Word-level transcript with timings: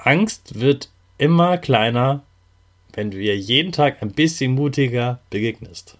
Angst 0.00 0.60
wird 0.60 0.90
immer 1.18 1.58
kleiner, 1.58 2.22
wenn 2.92 3.10
du 3.10 3.18
ihr 3.18 3.36
jeden 3.36 3.72
Tag 3.72 4.00
ein 4.00 4.12
bisschen 4.12 4.54
mutiger 4.54 5.18
begegnest. 5.28 5.98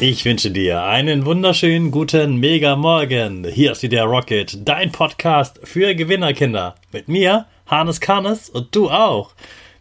Ich 0.00 0.24
wünsche 0.26 0.50
dir 0.50 0.82
einen 0.82 1.24
wunderschönen 1.24 1.90
guten 1.90 2.36
Mega 2.36 2.76
Morgen. 2.76 3.44
Hier 3.46 3.72
ist 3.72 3.82
wieder 3.82 4.04
Rocket, 4.04 4.58
dein 4.68 4.92
Podcast 4.92 5.58
für 5.64 5.94
Gewinnerkinder. 5.94 6.74
Mit 6.92 7.08
mir, 7.08 7.46
Hannes 7.66 7.98
Karnes 8.00 8.50
und 8.50 8.76
du 8.76 8.90
auch. 8.90 9.32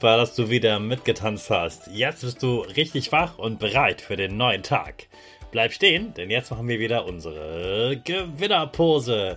Super, 0.00 0.16
dass 0.16 0.34
du 0.34 0.48
wieder 0.48 0.78
mitgetanzt 0.78 1.50
hast. 1.50 1.88
Jetzt 1.88 2.22
bist 2.22 2.42
du 2.42 2.60
richtig 2.60 3.12
wach 3.12 3.36
und 3.36 3.58
bereit 3.58 4.00
für 4.00 4.16
den 4.16 4.38
neuen 4.38 4.62
Tag. 4.62 5.08
Bleib 5.50 5.74
stehen, 5.74 6.14
denn 6.14 6.30
jetzt 6.30 6.50
machen 6.50 6.68
wir 6.68 6.78
wieder 6.78 7.04
unsere 7.04 8.00
Gewinnerpose. 8.02 9.36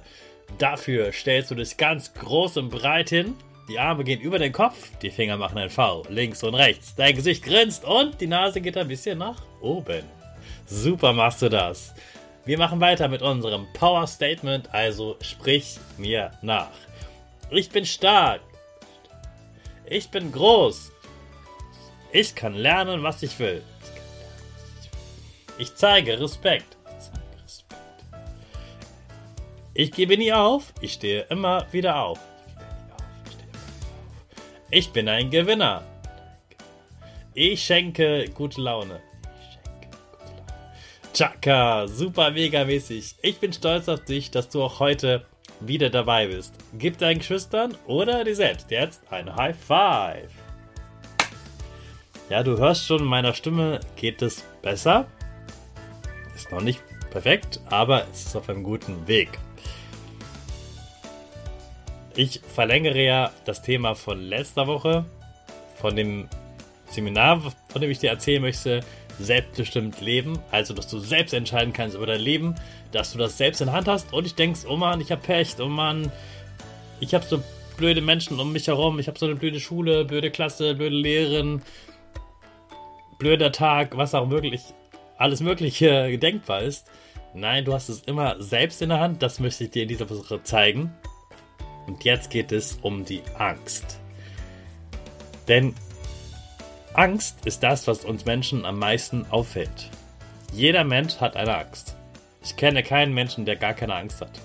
Dafür 0.59 1.11
stellst 1.11 1.52
du 1.52 1.55
dich 1.55 1.75
ganz 1.75 2.14
groß 2.14 2.55
und 2.55 2.70
breit 2.70 3.09
hin. 3.09 3.36
Die 3.67 3.78
Arme 3.78 4.05
gehen 4.05 4.22
über 4.22 4.39
den 4.39 4.53
Kopf, 4.53 4.78
die 5.02 5.09
Finger 5.09 5.36
machen 5.36 5.58
ein 5.58 5.70
V, 5.70 6.03
links 6.08 6.44
und 6.44 6.55
rechts. 6.55 6.95
Dein 6.95 7.17
Gesicht 7.17 7.44
grinst 7.44 7.83
und 7.83 8.22
die 8.22 8.27
Nase 8.27 8.61
geht 8.61 8.77
ein 8.77 8.88
bisschen 8.88 9.17
nach 9.17 9.42
oben. 9.59 10.05
Super 10.66 11.11
machst 11.11 11.42
du 11.42 11.50
das. 11.50 11.94
Wir 12.45 12.58
machen 12.58 12.80
weiter 12.80 13.09
mit 13.09 13.22
unserem 13.22 13.67
Power 13.73 14.08
Statement, 14.08 14.73
also 14.73 15.17
sprich 15.20 15.77
mir 15.98 16.31
nach. 16.42 16.72
Ich 17.52 17.70
bin 17.70 17.86
stark. 17.86 18.39
Ich 19.86 20.09
bin 20.09 20.31
groß. 20.31 20.92
Ich 22.12 22.36
kann 22.36 22.53
lernen, 22.53 23.03
was 23.03 23.23
ich 23.23 23.38
will. 23.39 23.64
Ich 25.58 25.76
zeige 25.76 26.20
Respekt. 26.20 26.77
Ich 29.73 29.92
gebe 29.92 30.17
nie 30.17 30.32
auf. 30.32 30.73
Ich 30.82 30.93
stehe 30.93 31.23
immer 31.30 31.66
wieder 31.72 31.99
auf. 31.99 32.20
Ich 34.70 34.92
bin 34.92 35.08
ein 35.10 35.30
Gewinner. 35.30 35.83
Ich 37.33 37.64
schenke 37.64 38.30
gute 38.30 38.61
Laune. 38.61 39.02
Chaka, 41.14 41.88
super 41.88 42.32
mega 42.32 42.66
mäßig. 42.66 43.16
Ich 43.22 43.39
bin 43.39 43.54
stolz 43.54 43.88
auf 43.89 44.04
dich, 44.05 44.32
dass 44.32 44.49
du 44.49 44.64
auch 44.64 44.80
heute 44.80 45.26
wieder 45.67 45.89
dabei 45.89 46.27
bist. 46.27 46.53
Gib 46.73 46.97
deinen 46.97 47.19
Geschwistern 47.19 47.75
oder 47.87 48.23
dir 48.23 48.35
selbst 48.35 48.71
jetzt 48.71 49.01
ein 49.11 49.35
High 49.35 49.55
Five. 49.57 50.31
Ja, 52.29 52.43
du 52.43 52.57
hörst 52.57 52.85
schon, 52.85 53.03
meiner 53.03 53.33
Stimme 53.33 53.79
geht 53.95 54.21
es 54.21 54.43
besser. 54.61 55.05
Ist 56.35 56.51
noch 56.51 56.61
nicht 56.61 56.81
perfekt, 57.11 57.59
aber 57.69 58.07
es 58.11 58.25
ist 58.27 58.35
auf 58.35 58.49
einem 58.49 58.63
guten 58.63 59.07
Weg. 59.07 59.37
Ich 62.15 62.41
verlängere 62.41 63.03
ja 63.03 63.31
das 63.45 63.61
Thema 63.61 63.95
von 63.95 64.19
letzter 64.19 64.67
Woche, 64.67 65.05
von 65.75 65.95
dem 65.95 66.30
Seminar, 66.89 67.41
von 67.69 67.81
dem 67.81 67.89
ich 67.89 67.99
dir 67.99 68.11
erzählen 68.11 68.41
möchte, 68.41 68.81
selbstbestimmt 69.19 70.01
leben. 70.01 70.39
Also, 70.51 70.73
dass 70.73 70.87
du 70.87 70.99
selbst 70.99 71.33
entscheiden 71.33 71.73
kannst 71.73 71.95
über 71.95 72.05
dein 72.05 72.21
Leben, 72.21 72.55
dass 72.91 73.13
du 73.13 73.17
das 73.17 73.37
selbst 73.37 73.61
in 73.61 73.71
Hand 73.71 73.87
hast 73.87 74.13
und 74.13 74.25
ich 74.25 74.35
denkst, 74.35 74.61
oh 74.67 74.77
Mann, 74.77 75.01
ich 75.01 75.11
hab 75.11 75.23
Pech, 75.23 75.55
oh 75.59 75.67
Mann, 75.67 76.11
ich 76.99 77.13
hab 77.13 77.23
so 77.23 77.41
blöde 77.77 78.01
Menschen 78.01 78.39
um 78.39 78.51
mich 78.51 78.67
herum, 78.67 78.99
ich 78.99 79.07
hab 79.07 79.17
so 79.17 79.25
eine 79.25 79.35
blöde 79.35 79.59
Schule, 79.59 80.05
blöde 80.05 80.31
Klasse, 80.31 80.75
blöde 80.75 80.95
Lehrerin, 80.95 81.61
blöder 83.17 83.51
Tag, 83.51 83.97
was 83.97 84.15
auch 84.15 84.29
wirklich 84.29 84.61
alles 85.17 85.41
Mögliche 85.41 86.17
denkbar 86.19 86.61
ist. 86.61 86.87
Nein, 87.33 87.65
du 87.65 87.73
hast 87.73 87.89
es 87.89 88.01
immer 88.03 88.41
selbst 88.41 88.81
in 88.81 88.89
der 88.89 88.99
Hand, 88.99 89.23
das 89.23 89.39
möchte 89.39 89.63
ich 89.63 89.71
dir 89.71 89.83
in 89.83 89.89
dieser 89.89 90.07
Versuche 90.07 90.43
zeigen. 90.43 90.93
Und 91.87 92.03
jetzt 92.03 92.30
geht 92.30 92.51
es 92.51 92.80
um 92.81 93.03
die 93.03 93.23
Angst. 93.37 93.99
Denn 95.47 95.73
Angst 96.95 97.45
ist 97.45 97.64
das, 97.64 97.87
was 97.87 98.05
uns 98.05 98.26
Menschen 98.26 98.65
am 98.65 98.77
meisten 98.77 99.26
auffällt. 99.31 99.89
Jeder 100.52 100.83
Mensch 100.83 101.15
hat 101.17 101.36
eine 101.36 101.58
Angst. 101.58 101.95
Ich 102.43 102.55
kenne 102.55 102.83
keinen 102.83 103.15
Menschen, 103.15 103.45
der 103.45 103.55
gar 103.55 103.73
keine 103.73 103.95
Angst 103.95 104.21
hat. 104.21 104.39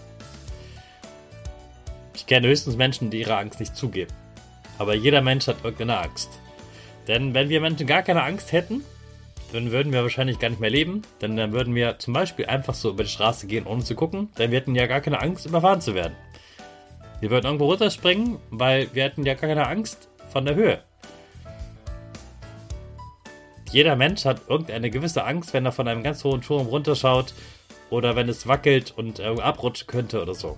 Ich 2.14 2.26
kenne 2.26 2.48
höchstens 2.48 2.76
Menschen, 2.76 3.10
die 3.10 3.20
ihre 3.20 3.36
Angst 3.36 3.60
nicht 3.60 3.76
zugeben. 3.76 4.14
Aber 4.78 4.94
jeder 4.94 5.20
Mensch 5.20 5.47
hat 5.47 5.62
irgendeine 5.62 5.98
Angst. 5.98 6.31
Denn 7.06 7.34
wenn 7.34 7.50
wir 7.50 7.60
Menschen 7.60 7.86
gar 7.86 8.03
keine 8.03 8.22
Angst 8.22 8.53
hätten, 8.53 8.82
dann 9.53 9.70
würden 9.70 9.92
wir 9.92 10.03
wahrscheinlich 10.03 10.38
gar 10.38 10.48
nicht 10.48 10.60
mehr 10.60 10.70
leben. 10.70 11.03
Denn 11.20 11.36
dann 11.36 11.53
würden 11.53 11.75
wir 11.75 11.98
zum 11.98 12.15
Beispiel 12.15 12.47
einfach 12.47 12.75
so 12.75 12.88
über 12.88 13.03
die 13.03 13.10
Straße 13.10 13.47
gehen, 13.47 13.66
ohne 13.66 13.84
zu 13.84 13.94
gucken. 13.94 14.30
Denn 14.38 14.53
wir 14.53 14.60
hätten 14.60 14.75
ja 14.75 14.86
gar 14.86 15.03
keine 15.03 15.20
Angst, 15.20 15.44
überfahren 15.44 15.82
zu 15.82 15.94
werden. 15.94 16.16
Wir 17.20 17.30
würden 17.30 17.44
irgendwo 17.44 17.66
runterspringen, 17.66 18.38
weil 18.48 18.88
wir 18.94 19.04
hätten 19.04 19.26
ja 19.26 19.34
gar 19.34 19.50
keine 19.50 19.66
Angst 19.66 20.09
von 20.30 20.47
der 20.47 20.54
Höhe. 20.54 20.82
Jeder 23.70 23.96
Mensch 23.96 24.24
hat 24.24 24.42
irgendeine 24.48 24.90
gewisse 24.90 25.24
Angst, 25.24 25.52
wenn 25.52 25.66
er 25.66 25.72
von 25.72 25.88
einem 25.88 26.02
ganz 26.02 26.24
hohen 26.24 26.40
Turm 26.40 26.66
runterschaut 26.66 27.34
oder 27.90 28.16
wenn 28.16 28.28
es 28.28 28.46
wackelt 28.46 28.94
und 28.96 29.18
äh, 29.20 29.24
abrutschen 29.24 29.86
könnte 29.86 30.22
oder 30.22 30.34
so. 30.34 30.56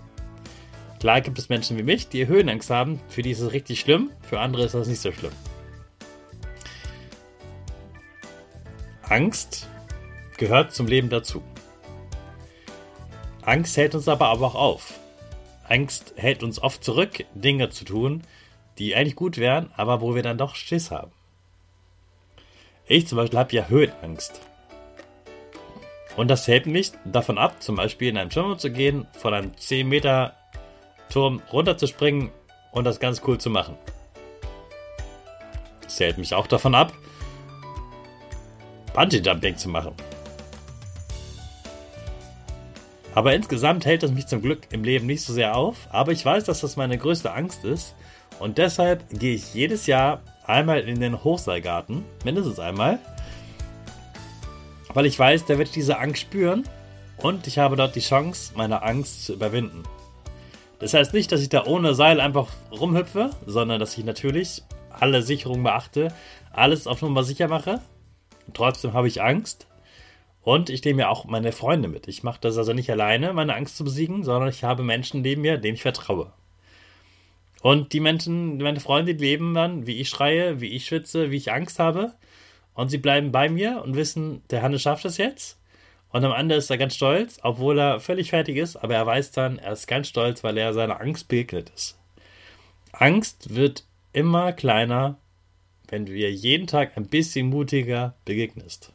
Klar 1.00 1.20
gibt 1.20 1.38
es 1.38 1.48
Menschen 1.48 1.78
wie 1.78 1.82
mich, 1.82 2.08
die 2.08 2.26
Höhenangst 2.26 2.70
haben. 2.70 3.00
Für 3.08 3.22
die 3.22 3.30
ist 3.30 3.40
es 3.40 3.52
richtig 3.52 3.80
schlimm, 3.80 4.10
für 4.20 4.38
andere 4.38 4.64
ist 4.64 4.74
das 4.74 4.86
nicht 4.86 5.00
so 5.00 5.10
schlimm. 5.12 5.32
Angst 9.02 9.68
gehört 10.36 10.72
zum 10.72 10.86
Leben 10.86 11.08
dazu. 11.08 11.42
Angst 13.42 13.76
hält 13.76 13.94
uns 13.94 14.06
aber 14.06 14.30
auch 14.30 14.54
auf. 14.54 15.00
Angst 15.64 16.14
hält 16.16 16.42
uns 16.42 16.62
oft 16.62 16.84
zurück, 16.84 17.24
Dinge 17.34 17.70
zu 17.70 17.84
tun, 17.84 18.22
die 18.78 18.94
eigentlich 18.94 19.16
gut 19.16 19.38
wären, 19.38 19.70
aber 19.76 20.00
wo 20.00 20.14
wir 20.14 20.22
dann 20.22 20.38
doch 20.38 20.54
Schiss 20.54 20.90
haben. 20.90 21.12
Ich 22.90 23.06
zum 23.06 23.18
Beispiel 23.18 23.38
habe 23.38 23.54
ja 23.54 23.68
Höhenangst. 23.68 24.40
Und 26.16 26.26
das 26.26 26.48
hält 26.48 26.66
mich 26.66 26.90
davon 27.04 27.38
ab, 27.38 27.62
zum 27.62 27.76
Beispiel 27.76 28.08
in 28.08 28.18
einen 28.18 28.32
Schwimmer 28.32 28.58
zu 28.58 28.68
gehen, 28.72 29.06
von 29.12 29.32
einem 29.32 29.56
10 29.56 29.88
Meter 29.88 30.34
Turm 31.08 31.40
runterzuspringen 31.52 32.30
und 32.72 32.82
das 32.82 32.98
ganz 32.98 33.22
cool 33.24 33.38
zu 33.38 33.48
machen. 33.48 33.76
Das 35.82 36.00
hält 36.00 36.18
mich 36.18 36.34
auch 36.34 36.48
davon 36.48 36.74
ab, 36.74 36.92
Bungee 38.92 39.18
Jumping 39.18 39.56
zu 39.56 39.68
machen. 39.68 39.94
Aber 43.14 43.34
insgesamt 43.34 43.86
hält 43.86 44.02
es 44.02 44.10
mich 44.10 44.26
zum 44.26 44.42
Glück 44.42 44.66
im 44.72 44.82
Leben 44.82 45.06
nicht 45.06 45.22
so 45.22 45.32
sehr 45.32 45.56
auf. 45.56 45.76
Aber 45.90 46.10
ich 46.10 46.24
weiß, 46.24 46.42
dass 46.42 46.62
das 46.62 46.74
meine 46.74 46.98
größte 46.98 47.32
Angst 47.32 47.64
ist. 47.64 47.94
Und 48.40 48.58
deshalb 48.58 49.08
gehe 49.10 49.36
ich 49.36 49.54
jedes 49.54 49.86
Jahr 49.86 50.22
einmal 50.44 50.80
in 50.80 51.00
den 51.00 51.22
Hochseilgarten, 51.22 52.04
mindestens 52.24 52.58
einmal, 52.58 52.98
weil 54.94 55.06
ich 55.06 55.18
weiß, 55.18 55.44
da 55.44 55.50
werde 55.50 55.64
ich 55.64 55.70
diese 55.70 55.98
Angst 55.98 56.22
spüren 56.22 56.64
und 57.18 57.46
ich 57.46 57.58
habe 57.58 57.76
dort 57.76 57.94
die 57.94 58.00
Chance, 58.00 58.52
meine 58.56 58.82
Angst 58.82 59.24
zu 59.24 59.34
überwinden. 59.34 59.82
Das 60.78 60.94
heißt 60.94 61.12
nicht, 61.12 61.30
dass 61.30 61.42
ich 61.42 61.50
da 61.50 61.66
ohne 61.66 61.94
Seil 61.94 62.20
einfach 62.20 62.48
rumhüpfe, 62.72 63.30
sondern 63.46 63.78
dass 63.78 63.96
ich 63.96 64.04
natürlich 64.04 64.62
alle 64.90 65.22
Sicherungen 65.22 65.62
beachte, 65.62 66.12
alles 66.52 66.86
auf 66.86 67.02
Nummer 67.02 67.22
sicher 67.22 67.48
mache. 67.48 67.80
trotzdem 68.54 68.94
habe 68.94 69.06
ich 69.06 69.22
Angst. 69.22 69.66
Und 70.42 70.70
ich 70.70 70.82
nehme 70.84 71.02
ja 71.02 71.08
auch 71.10 71.26
meine 71.26 71.52
Freunde 71.52 71.86
mit. 71.86 72.08
Ich 72.08 72.22
mache 72.22 72.40
das 72.40 72.56
also 72.56 72.72
nicht 72.72 72.90
alleine, 72.90 73.34
meine 73.34 73.54
Angst 73.54 73.76
zu 73.76 73.84
besiegen, 73.84 74.24
sondern 74.24 74.48
ich 74.48 74.64
habe 74.64 74.82
Menschen 74.82 75.20
neben 75.20 75.42
mir, 75.42 75.58
denen 75.58 75.74
ich 75.74 75.82
vertraue. 75.82 76.32
Und 77.62 77.92
die 77.92 78.00
Menschen, 78.00 78.58
meine 78.58 78.80
Freunde, 78.80 79.14
die 79.14 79.24
leben 79.24 79.54
dann, 79.54 79.86
wie 79.86 80.00
ich 80.00 80.08
schreie, 80.08 80.60
wie 80.60 80.68
ich 80.68 80.86
schwitze, 80.86 81.30
wie 81.30 81.36
ich 81.36 81.52
Angst 81.52 81.78
habe. 81.78 82.14
Und 82.74 82.88
sie 82.88 82.98
bleiben 82.98 83.32
bei 83.32 83.48
mir 83.48 83.82
und 83.84 83.96
wissen, 83.96 84.42
der 84.50 84.62
Hannes 84.62 84.82
schafft 84.82 85.04
es 85.04 85.18
jetzt. 85.18 85.58
Und 86.12 86.24
am 86.24 86.32
Ende 86.32 86.54
ist 86.54 86.70
er 86.70 86.78
ganz 86.78 86.94
stolz, 86.94 87.38
obwohl 87.42 87.78
er 87.78 88.00
völlig 88.00 88.30
fertig 88.30 88.56
ist, 88.56 88.76
aber 88.76 88.94
er 88.94 89.06
weiß 89.06 89.30
dann, 89.32 89.58
er 89.58 89.72
ist 89.72 89.86
ganz 89.86 90.08
stolz, 90.08 90.42
weil 90.42 90.56
er 90.56 90.72
seiner 90.72 91.00
Angst 91.00 91.28
begegnet 91.28 91.70
ist. 91.74 91.98
Angst 92.92 93.54
wird 93.54 93.84
immer 94.12 94.52
kleiner, 94.52 95.18
wenn 95.88 96.06
du 96.06 96.12
ihr 96.12 96.32
jeden 96.32 96.66
Tag 96.66 96.96
ein 96.96 97.06
bisschen 97.06 97.48
mutiger 97.48 98.14
begegnest. 98.24 98.92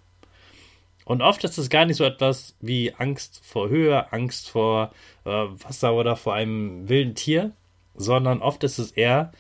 Und 1.06 1.22
oft 1.22 1.44
ist 1.44 1.58
es 1.58 1.70
gar 1.70 1.86
nicht 1.86 1.98
so 1.98 2.04
etwas 2.04 2.56
wie 2.60 2.94
Angst 2.96 3.40
vor 3.44 3.70
Höhe, 3.70 4.12
Angst 4.12 4.50
vor 4.50 4.92
äh, 5.24 5.30
Wasser 5.30 5.94
oder 5.94 6.16
vor 6.16 6.34
einem 6.34 6.90
wilden 6.90 7.16
Tier, 7.16 7.52
sondern 7.96 8.42
oft 8.42 8.64
ist 8.64 8.80
es 8.80 8.92
eher 8.92 9.32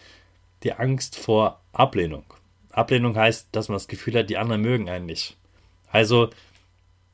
die 0.63 0.73
Angst 0.73 1.17
vor 1.17 1.61
Ablehnung. 1.73 2.25
Ablehnung 2.71 3.15
heißt, 3.15 3.49
dass 3.51 3.69
man 3.69 3.75
das 3.75 3.87
Gefühl 3.87 4.17
hat, 4.17 4.29
die 4.29 4.37
anderen 4.37 4.61
mögen 4.61 4.89
einen 4.89 5.05
nicht. 5.05 5.37
Also, 5.89 6.29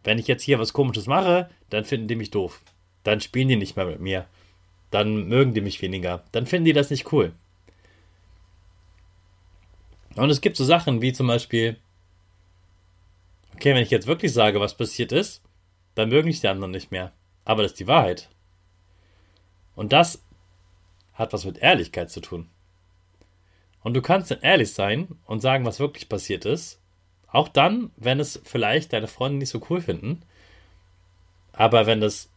wenn 0.03 0.17
ich 0.17 0.27
jetzt 0.27 0.43
hier 0.43 0.59
was 0.59 0.73
Komisches 0.73 1.05
mache, 1.05 1.49
dann 1.69 1.85
finden 1.85 2.07
die 2.07 2.15
mich 2.15 2.31
doof. 2.31 2.61
Dann 3.03 3.21
spielen 3.21 3.47
die 3.47 3.55
nicht 3.55 3.75
mehr 3.75 3.85
mit 3.85 3.99
mir. 3.99 4.25
Dann 4.89 5.27
mögen 5.27 5.53
die 5.53 5.61
mich 5.61 5.81
weniger. 5.81 6.23
Dann 6.31 6.45
finden 6.45 6.65
die 6.65 6.73
das 6.73 6.89
nicht 6.89 7.11
cool. 7.11 7.33
Und 10.15 10.29
es 10.29 10.41
gibt 10.41 10.57
so 10.57 10.65
Sachen 10.65 11.01
wie 11.01 11.13
zum 11.13 11.27
Beispiel, 11.27 11.77
okay, 13.55 13.73
wenn 13.73 13.83
ich 13.83 13.91
jetzt 13.91 14.07
wirklich 14.07 14.33
sage, 14.33 14.59
was 14.59 14.75
passiert 14.75 15.11
ist, 15.11 15.41
dann 15.95 16.09
mögen 16.09 16.27
mich 16.27 16.41
die 16.41 16.47
anderen 16.47 16.71
nicht 16.71 16.91
mehr. 16.91 17.11
Aber 17.45 17.63
das 17.63 17.73
ist 17.73 17.79
die 17.79 17.87
Wahrheit. 17.87 18.29
Und 19.75 19.93
das 19.93 20.21
hat 21.21 21.33
was 21.33 21.45
mit 21.45 21.59
Ehrlichkeit 21.59 22.11
zu 22.11 22.19
tun. 22.19 22.49
Und 23.83 23.93
du 23.93 24.01
kannst 24.01 24.29
dann 24.31 24.41
ehrlich 24.41 24.73
sein 24.73 25.07
und 25.25 25.41
sagen, 25.41 25.65
was 25.65 25.79
wirklich 25.79 26.09
passiert 26.09 26.45
ist. 26.45 26.79
Auch 27.27 27.47
dann, 27.47 27.91
wenn 27.95 28.19
es 28.19 28.41
vielleicht 28.43 28.93
deine 28.93 29.07
Freunde 29.07 29.37
nicht 29.39 29.49
so 29.49 29.61
cool 29.69 29.81
finden. 29.81 30.21
Aber 31.53 31.85
wenn 31.85 32.03
es 32.03 32.29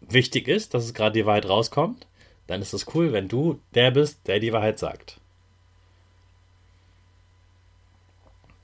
wichtig 0.00 0.48
ist, 0.48 0.74
dass 0.74 0.84
es 0.84 0.94
gerade 0.94 1.12
die 1.12 1.26
Wahrheit 1.26 1.48
rauskommt, 1.48 2.06
dann 2.46 2.62
ist 2.62 2.72
es 2.72 2.86
cool, 2.94 3.12
wenn 3.12 3.28
du 3.28 3.60
der 3.74 3.90
bist, 3.90 4.26
der 4.26 4.40
die 4.40 4.52
Wahrheit 4.52 4.78
sagt. 4.78 5.20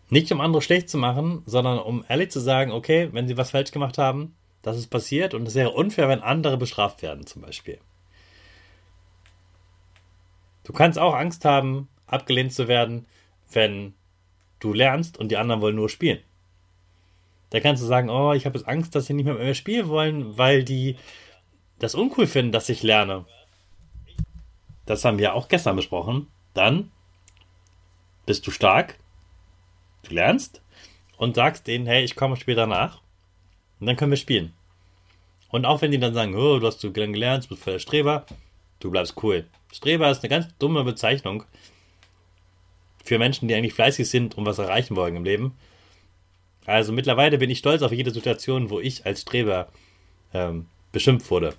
Nicht 0.08 0.30
um 0.32 0.40
andere 0.40 0.62
schlecht 0.62 0.88
zu 0.88 0.96
machen, 0.96 1.42
sondern 1.46 1.78
um 1.78 2.04
ehrlich 2.08 2.30
zu 2.30 2.40
sagen, 2.40 2.72
okay, 2.72 3.08
wenn 3.12 3.28
sie 3.28 3.36
was 3.36 3.50
falsch 3.50 3.72
gemacht 3.72 3.98
haben, 3.98 4.34
das 4.62 4.78
ist 4.78 4.86
passiert 4.86 5.34
und 5.34 5.46
es 5.46 5.54
wäre 5.54 5.70
unfair, 5.70 6.08
wenn 6.08 6.20
andere 6.20 6.56
bestraft 6.56 7.02
werden, 7.02 7.26
zum 7.26 7.42
Beispiel. 7.42 7.78
Du 10.64 10.72
kannst 10.72 10.98
auch 10.98 11.14
Angst 11.14 11.44
haben, 11.44 11.88
abgelehnt 12.06 12.52
zu 12.52 12.68
werden, 12.68 13.06
wenn 13.52 13.94
du 14.58 14.72
lernst 14.72 15.18
und 15.18 15.30
die 15.30 15.36
anderen 15.36 15.60
wollen 15.60 15.76
nur 15.76 15.88
spielen. 15.88 16.20
Da 17.50 17.60
kannst 17.60 17.82
du 17.82 17.86
sagen, 17.86 18.10
oh, 18.10 18.32
ich 18.32 18.46
habe 18.46 18.58
jetzt 18.58 18.66
Angst, 18.66 18.94
dass 18.94 19.06
sie 19.06 19.14
nicht 19.14 19.26
mehr 19.26 19.34
mit 19.34 19.44
mir 19.44 19.54
spielen 19.54 19.88
wollen, 19.88 20.36
weil 20.36 20.64
die 20.64 20.96
das 21.78 21.94
uncool 21.94 22.26
finden, 22.26 22.52
dass 22.52 22.68
ich 22.68 22.82
lerne. 22.82 23.26
Das 24.86 25.04
haben 25.04 25.18
wir 25.18 25.34
auch 25.34 25.48
gestern 25.48 25.76
besprochen. 25.76 26.26
Dann 26.52 26.90
bist 28.26 28.46
du 28.46 28.50
stark, 28.50 28.98
du 30.02 30.14
lernst 30.14 30.62
und 31.16 31.36
sagst 31.36 31.66
denen, 31.66 31.86
hey, 31.86 32.04
ich 32.04 32.16
komme 32.16 32.36
später 32.36 32.66
nach 32.66 33.02
und 33.80 33.86
dann 33.86 33.96
können 33.96 34.12
wir 34.12 34.16
spielen. 34.16 34.52
Und 35.50 35.66
auch 35.66 35.82
wenn 35.82 35.90
die 35.90 36.00
dann 36.00 36.14
sagen, 36.14 36.34
oh, 36.34 36.58
du 36.58 36.66
hast 36.66 36.80
so 36.80 36.90
gelernt, 36.90 37.44
du 37.44 37.48
bist 37.50 37.62
voll 37.62 37.74
der 37.74 37.80
Streber, 37.80 38.26
du 38.84 38.90
bleibst 38.90 39.22
cool. 39.22 39.46
Streber 39.72 40.10
ist 40.10 40.22
eine 40.22 40.28
ganz 40.28 40.46
dumme 40.58 40.84
Bezeichnung 40.84 41.44
für 43.02 43.18
Menschen, 43.18 43.48
die 43.48 43.54
eigentlich 43.54 43.74
fleißig 43.74 44.08
sind 44.08 44.36
und 44.36 44.46
was 44.46 44.58
erreichen 44.58 44.94
wollen 44.94 45.16
im 45.16 45.24
Leben. 45.24 45.56
Also 46.66 46.92
mittlerweile 46.92 47.38
bin 47.38 47.50
ich 47.50 47.58
stolz 47.58 47.82
auf 47.82 47.92
jede 47.92 48.10
Situation, 48.10 48.70
wo 48.70 48.80
ich 48.80 49.04
als 49.04 49.22
Streber 49.22 49.68
ähm, 50.32 50.66
beschimpft 50.92 51.30
wurde. 51.30 51.54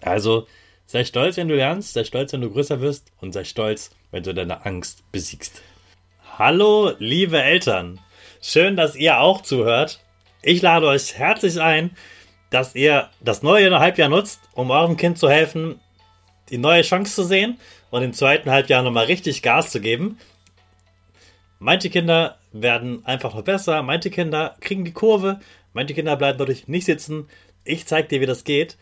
Also 0.00 0.46
sei 0.86 1.04
stolz, 1.04 1.36
wenn 1.36 1.48
du 1.48 1.56
lernst, 1.56 1.94
sei 1.94 2.04
stolz, 2.04 2.32
wenn 2.32 2.42
du 2.42 2.50
größer 2.50 2.80
wirst 2.80 3.10
und 3.20 3.32
sei 3.32 3.44
stolz, 3.44 3.90
wenn 4.10 4.22
du 4.22 4.34
deine 4.34 4.64
Angst 4.64 5.10
besiegst. 5.10 5.62
Hallo, 6.38 6.92
liebe 6.98 7.42
Eltern. 7.42 8.00
Schön, 8.40 8.76
dass 8.76 8.96
ihr 8.96 9.20
auch 9.20 9.40
zuhört. 9.42 10.00
Ich 10.42 10.60
lade 10.60 10.86
euch 10.86 11.14
herzlich 11.14 11.60
ein, 11.60 11.96
dass 12.50 12.74
ihr 12.74 13.10
das 13.20 13.42
neue 13.42 13.78
Halbjahr 13.78 14.08
nutzt, 14.08 14.40
um 14.52 14.70
eurem 14.70 14.96
Kind 14.96 15.18
zu 15.18 15.28
helfen, 15.28 15.80
die 16.54 16.58
neue 16.58 16.82
Chance 16.82 17.16
zu 17.16 17.24
sehen 17.24 17.58
und 17.90 18.04
im 18.04 18.12
zweiten 18.12 18.48
Halbjahr 18.48 18.84
nochmal 18.84 19.06
richtig 19.06 19.42
Gas 19.42 19.70
zu 19.70 19.80
geben. 19.80 20.18
Manche 21.58 21.90
Kinder 21.90 22.38
werden 22.52 23.04
einfach 23.04 23.34
noch 23.34 23.42
besser, 23.42 23.82
manche 23.82 24.08
Kinder 24.08 24.54
kriegen 24.60 24.84
die 24.84 24.92
Kurve, 24.92 25.40
manche 25.72 25.94
Kinder 25.94 26.16
bleiben 26.16 26.38
dadurch 26.38 26.68
nicht 26.68 26.84
sitzen. 26.84 27.28
Ich 27.64 27.86
zeige 27.86 28.06
dir, 28.06 28.20
wie 28.20 28.26
das 28.26 28.44
geht. 28.44 28.76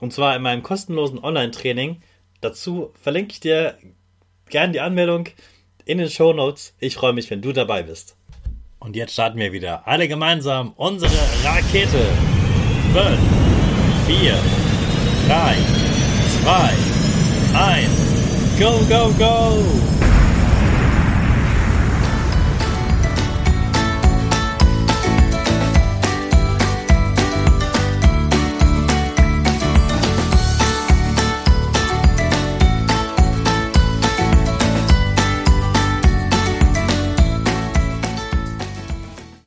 Und 0.00 0.12
zwar 0.12 0.36
in 0.36 0.42
meinem 0.42 0.62
kostenlosen 0.62 1.18
Online-Training. 1.18 2.02
Dazu 2.42 2.92
verlinke 3.00 3.32
ich 3.32 3.40
dir 3.40 3.78
gerne 4.50 4.74
die 4.74 4.80
Anmeldung 4.80 5.28
in 5.86 5.96
den 5.96 6.10
Show 6.10 6.34
Notes. 6.34 6.74
Ich 6.78 6.94
freue 6.94 7.14
mich, 7.14 7.30
wenn 7.30 7.40
du 7.40 7.52
dabei 7.52 7.82
bist. 7.82 8.16
Und 8.80 8.96
jetzt 8.96 9.14
starten 9.14 9.38
wir 9.38 9.52
wieder 9.52 9.88
alle 9.88 10.08
gemeinsam 10.08 10.74
unsere 10.76 11.10
Rakete. 11.42 12.06
5, 12.92 13.18
4, 14.06 14.34
3, 15.26 15.56
2, 16.44 16.87
1. 17.58 18.60
Go, 18.60 18.88
go, 18.88 19.12
go! 19.18 19.87